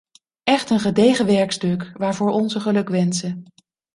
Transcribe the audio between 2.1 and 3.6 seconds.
onze gelukwensen.